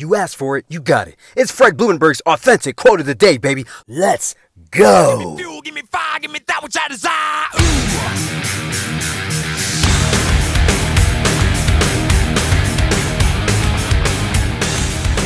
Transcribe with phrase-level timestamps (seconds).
[0.00, 1.16] You asked for it, you got it.
[1.36, 3.66] It's Fred Blumenberg's authentic quote of the day, baby.
[3.88, 4.36] Let's
[4.70, 5.18] go.
[5.18, 7.46] Give me fuel, give me fire, give me that which I desire.
[7.60, 7.88] Ooh.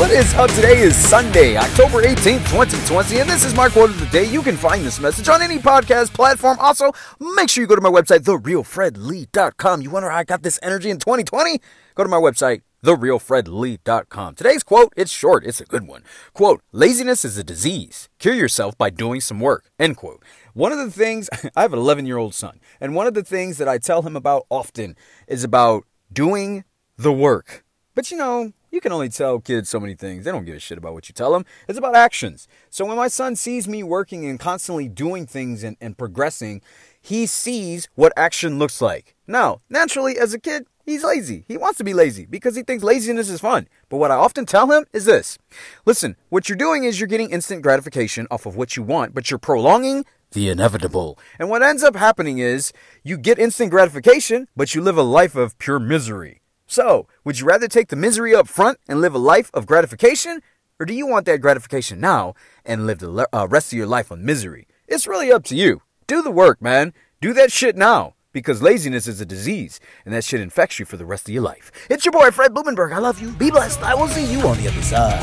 [0.01, 4.01] What is up today is Sunday, October 18th, 2020, and this is my quote of
[4.01, 4.25] the day.
[4.25, 6.57] You can find this message on any podcast platform.
[6.61, 9.83] Also, make sure you go to my website, therealfredlee.com.
[9.83, 11.61] You wonder how I got this energy in 2020?
[11.95, 14.35] Go to my website, therealfredlee.com.
[14.35, 16.03] Today's quote, it's short, it's a good one.
[16.33, 18.09] Quote, laziness is a disease.
[18.19, 19.71] Cure yourself by doing some work.
[19.79, 20.23] End quote.
[20.55, 23.25] One of the things, I have an 11 year old son, and one of the
[23.25, 26.65] things that I tell him about often is about doing
[26.97, 27.65] the work.
[27.95, 30.25] But you know, you can only tell kids so many things.
[30.25, 31.45] They don't give a shit about what you tell them.
[31.69, 32.49] It's about actions.
[32.71, 36.63] So when my son sees me working and constantly doing things and, and progressing,
[37.01, 39.15] he sees what action looks like.
[39.27, 41.45] Now, naturally, as a kid, he's lazy.
[41.47, 43.69] He wants to be lazy because he thinks laziness is fun.
[43.91, 45.39] But what I often tell him is this
[45.85, 49.31] listen, what you're doing is you're getting instant gratification off of what you want, but
[49.31, 51.19] you're prolonging the inevitable.
[51.39, 52.73] And what ends up happening is
[53.05, 56.42] you get instant gratification, but you live a life of pure misery.
[56.73, 60.41] So, would you rather take the misery up front and live a life of gratification?
[60.81, 62.33] Or do you want that gratification now
[62.65, 64.67] and live the uh, rest of your life on misery?
[64.89, 65.83] It's really up to you.
[66.07, 66.95] Do the work, man.
[67.21, 68.15] Do that shit now.
[68.33, 71.43] Because laziness is a disease, and that shit infects you for the rest of your
[71.43, 71.71] life.
[71.91, 72.95] It's your boy, Fred Blumenberg.
[72.95, 73.33] I love you.
[73.33, 73.83] Be blessed.
[73.83, 75.21] I will see you on the other side.